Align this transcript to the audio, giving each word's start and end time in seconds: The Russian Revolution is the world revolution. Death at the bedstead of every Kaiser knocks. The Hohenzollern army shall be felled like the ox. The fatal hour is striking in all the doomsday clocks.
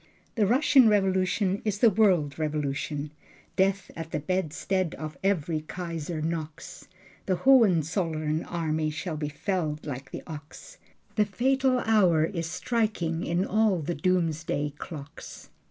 The 0.33 0.47
Russian 0.47 0.89
Revolution 0.89 1.61
is 1.63 1.77
the 1.77 1.91
world 1.91 2.39
revolution. 2.39 3.11
Death 3.55 3.91
at 3.95 4.09
the 4.09 4.19
bedstead 4.19 4.95
of 4.95 5.15
every 5.23 5.61
Kaiser 5.61 6.23
knocks. 6.23 6.87
The 7.27 7.35
Hohenzollern 7.35 8.43
army 8.45 8.89
shall 8.89 9.15
be 9.15 9.29
felled 9.29 9.85
like 9.85 10.09
the 10.09 10.23
ox. 10.25 10.79
The 11.17 11.25
fatal 11.25 11.81
hour 11.81 12.25
is 12.25 12.47
striking 12.49 13.23
in 13.23 13.45
all 13.45 13.77
the 13.77 13.93
doomsday 13.93 14.71
clocks. 14.79 15.51